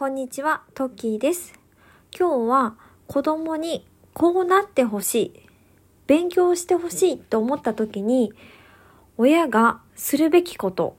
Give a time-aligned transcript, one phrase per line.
[0.00, 1.52] こんにちは、トッキーです。
[2.18, 2.74] 今日は
[3.06, 5.32] 子供にこうなってほしい、
[6.06, 8.32] 勉強してほしいと思った時に、
[9.18, 10.96] 親がするべきこと、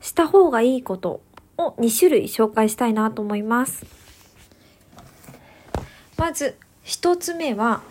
[0.00, 1.20] した方がいいこと
[1.58, 3.84] を2種類紹介したいなと思います。
[6.16, 7.82] まず、1つ目は、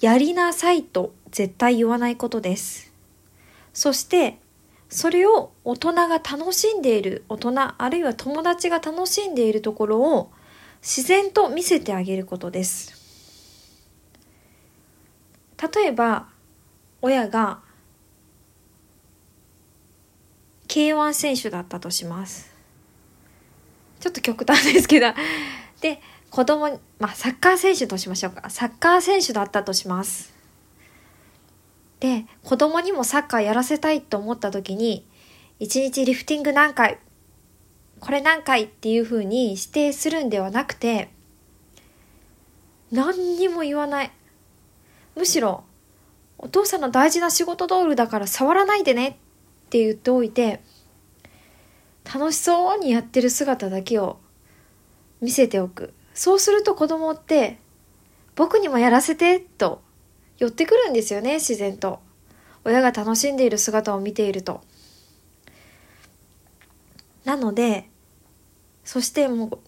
[0.00, 2.92] やりなさいと絶対言わないことです。
[3.72, 4.38] そして、
[4.88, 10.30] それを大人が楽しんでいる大人あるいは友達が楽しんでいるところを
[10.80, 12.94] 自然と見せてあげることです。
[15.74, 16.28] 例えば
[17.02, 17.60] 親が
[20.68, 22.54] K1 選手だったとします。
[23.98, 25.06] ちょっと極端ですけど。
[25.80, 26.00] で
[26.30, 28.50] 子供まあサッカー選手としましょうか。
[28.50, 30.35] サッカー選手だったとします。
[32.00, 35.06] で子供にもサッカーやらせたいと思った時に
[35.60, 36.98] 1日リフティング何回
[38.00, 41.08] これ何回っていう風に指定するんではなくて
[42.92, 44.12] 何にも言わない。
[45.16, 45.64] むしろ
[46.38, 49.12] お父さんの大事な仕事道具だから触らないでねっ
[49.70, 50.60] て言っておいて
[52.04, 54.18] 楽しそうにやってる姿だけを
[55.20, 55.94] 見せておく。
[56.14, 57.58] そうすると子供って
[58.36, 59.82] 僕にもやらせてと
[60.38, 62.00] 寄ってくるんですよね自然と。
[62.64, 64.60] 親が楽しんでいる姿を見ていると。
[67.24, 67.88] なので
[68.84, 69.58] そしてもう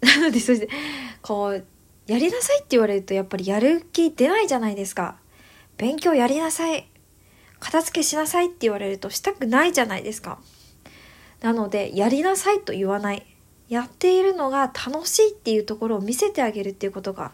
[0.06, 0.68] なのでそして
[1.22, 1.64] こう
[2.06, 5.18] やりなさいって言われるとやっぱりやる気出ないじゃないですか。
[5.76, 6.88] 勉強やりなさい。
[7.58, 10.40] 片付けしなさいって言われるとしたくないじゃないですか。
[11.40, 13.26] なのでやりなさいと言わない。
[13.68, 17.32] やっているのが楽しいっていうところを見せてあげるっていうことが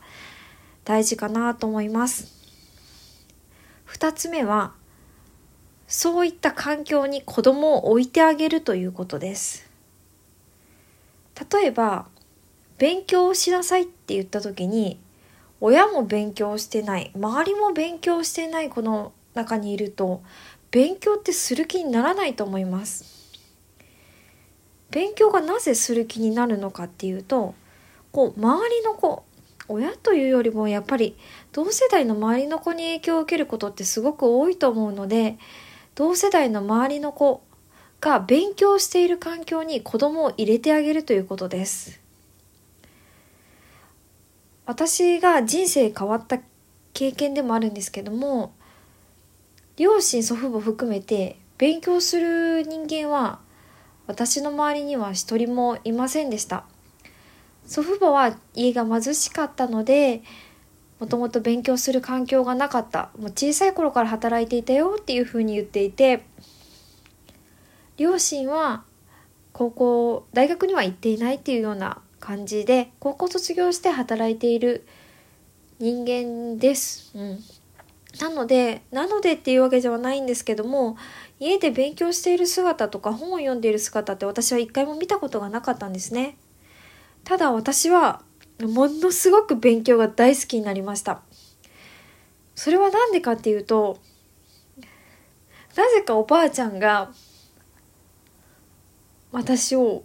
[0.84, 2.36] 大事かなと思います。
[3.87, 4.73] 2つ目は
[5.87, 9.70] そういった環境に子供を置いてあげるということです。
[11.53, 12.06] 例えば
[12.78, 14.98] 勉強をしなさいって言った時に
[15.61, 20.22] 親も勉強してない周りも勉強してないこの中にいると
[20.71, 23.16] 勉強ってする気にならないと思います。
[24.91, 27.55] 勉強がなぜする気になるのかっていうと
[28.12, 29.25] こう周りの子
[29.69, 31.16] 親というよりもやっぱり
[31.53, 35.38] 同世代の周りの子に影響を受けることってすごく多いと思うので
[35.94, 37.43] 同世代の周りの子
[38.00, 42.00] が勉強している環境に子供を入れてあげるということです。
[44.66, 46.41] 私が人生変わった
[46.93, 48.53] 経験でもあるんですけども
[49.76, 53.38] 両親祖父母含めて勉強する人間は
[54.06, 56.65] 私の周りには一人もいませんでした。
[57.66, 60.22] 祖父母は家が貧しかったので
[60.99, 66.25] もともと勉強する環境がなかったもう小さい頃から働いていたよっていうふうに言っていて
[67.97, 68.84] 両親は
[69.53, 74.87] 高校大学には行っていないっていうような感じで高校卒業して働いている
[75.78, 77.12] 人間です。
[77.15, 77.38] うん、
[78.21, 80.97] なのでなのでっていうわけではないんですけども
[81.38, 86.37] 家で勉強している姿とか本を読んでいる姿って私は一回も見たことがなかったんですね。
[87.26, 88.22] ただ私は
[88.62, 91.22] ものすごく勉強が大好きになりました。
[92.54, 93.98] それは何でかっていうと
[95.75, 97.10] なぜかおばあちゃんが
[99.32, 100.04] 私を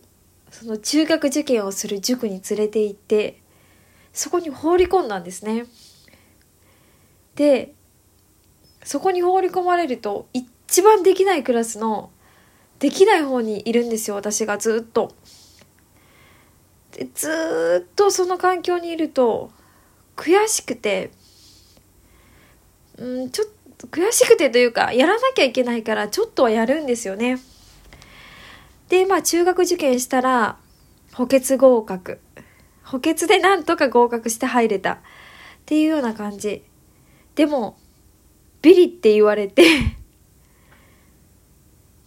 [0.50, 3.40] その中学受験をする塾に連れて行って
[4.12, 5.68] そこに放り込んだんですね。
[7.36, 7.76] で
[8.84, 12.10] そこに放り込まれると一番できないクラスの
[12.80, 15.14] できない方にいるんですよ私がずっと。
[16.92, 19.52] でずっとその環境にいると
[20.16, 21.12] 悔しくて
[22.98, 23.48] うんちょっ
[23.78, 27.40] と悔しくてというかやらなきゃいけないからちょっとはやるんですよね。
[28.90, 30.58] でまあ中学受験したら
[31.14, 32.20] 補欠合格。
[32.84, 34.94] 補欠でなんとか合格して入れた。
[34.94, 34.98] っ
[35.66, 36.64] ていうような感じ。
[37.36, 37.78] でも
[38.62, 39.64] ビリって言われて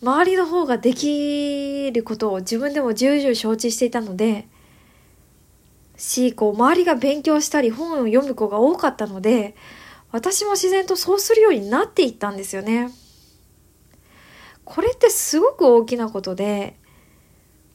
[0.03, 4.47] 周りの方ができることを自分でも重々承知していたので
[5.97, 9.55] しこう周りが勉強したり本を読む子が多かったので
[10.11, 12.91] 私も自然とそうするようになっていったんですよね。
[14.65, 16.77] これってすごく大きなことで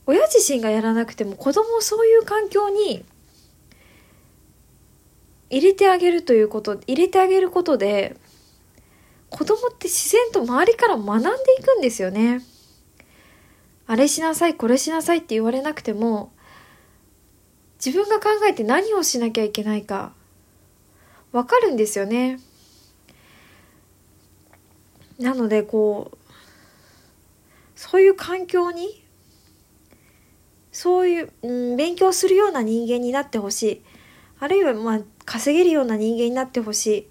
[0.07, 3.05] 親自身がやらなくても子供をそういう環境に
[5.49, 8.17] 入れてあげるということ入れてあげることで
[9.29, 11.29] 子供って自然と周りから学んで
[11.59, 12.41] いくんですよね。
[13.85, 16.31] あれしなさいこれしなさいって言われなくても
[17.83, 20.13] 自分が考えて何をしなきゃいけないか
[21.31, 22.39] わかるんですよね。
[25.19, 26.17] なのでこう
[27.75, 29.03] そういう環境に
[30.71, 33.81] そういう、うん、勉強するような人間になってほしい。
[34.39, 37.07] あるいは、まあ、稼げるような人間になってほしい。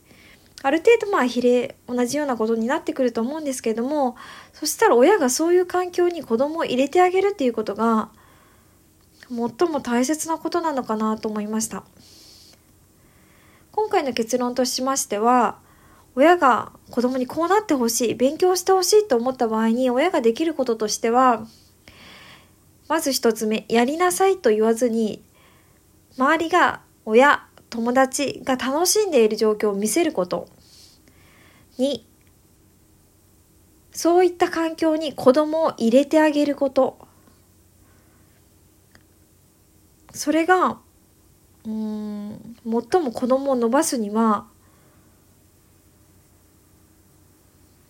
[0.63, 4.17] ある程度まあ比例同じようなことになってくると思うんですけれども
[4.53, 8.11] そしたら親がそういう環境に子供を入れてあげるっていうことが
[9.29, 11.85] 最も大切なことなのかなと思いました。
[13.73, 15.59] 今回の結論としましては
[16.15, 21.47] 親が子供にこうなってほしい勉強してほしいと思った場合に親ができることとしては
[22.89, 25.23] まず一つ目やりなさいと言わずに
[26.17, 30.49] 周りが親友達が楽しんでいる状況を見せること。
[31.79, 32.07] に
[33.93, 37.08] そういった環境に子供を入れてあげること。
[40.19, 40.81] それが
[41.65, 44.49] うん最も子供を伸ばすには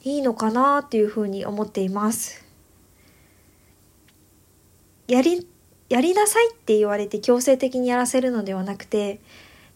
[0.05, 2.45] いいのかなっていうふうに思っています。
[5.07, 5.47] やり
[5.89, 9.21] やりなさいって言われて強制的にやらせるのではなくて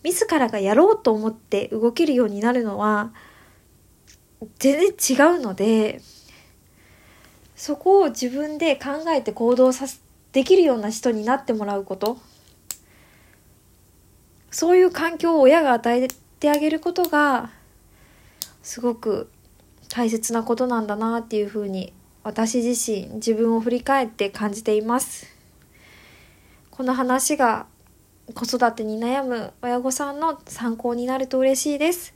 [0.05, 3.15] 自らがやろうと思って動けるようになるのは
[4.59, 6.03] 全然違うので
[7.57, 9.87] そこを自分で考えて行動さ
[10.33, 12.19] できるような人になってもらうこと
[14.53, 16.09] そういう環境を親が与え
[16.39, 17.51] てあげることが
[18.63, 19.29] すごく
[19.89, 25.27] 大切なことなんだなっていうふうに私自身自分を振り返って感じています
[26.71, 27.67] この話が
[28.35, 32.15] 子育てに悩む親御さんの参考になると嬉しいです。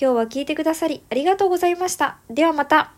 [0.00, 2.18] 今日は聞いてくださりありがとうございました。
[2.30, 2.97] ではまた。